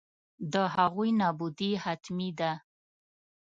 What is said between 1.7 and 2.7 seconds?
حتمي ده.